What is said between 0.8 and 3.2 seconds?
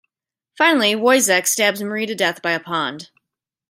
Woyzeck stabs Marie to death by a pond.